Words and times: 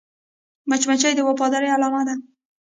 مچمچۍ 0.69 1.13
د 1.15 1.19
وفادارۍ 1.27 1.69
علامه 1.75 2.01
ده 2.07 2.15